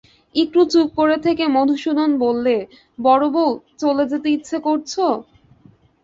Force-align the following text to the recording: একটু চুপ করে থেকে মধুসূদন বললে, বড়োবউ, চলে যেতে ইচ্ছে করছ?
একটু 0.35 0.59
চুপ 0.71 0.87
করে 0.95 1.17
থেকে 1.25 1.43
মধুসূদন 1.55 2.09
বললে, 2.17 2.55
বড়োবউ, 2.99 3.47
চলে 3.79 4.03
যেতে 4.11 4.27
ইচ্ছে 4.31 4.57
করছ? 4.67 4.93